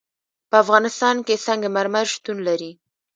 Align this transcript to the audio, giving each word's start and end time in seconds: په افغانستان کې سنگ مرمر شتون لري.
په 0.49 0.55
افغانستان 0.63 1.15
کې 1.25 1.43
سنگ 1.45 1.63
مرمر 1.75 2.05
شتون 2.13 2.37
لري. 2.47 2.71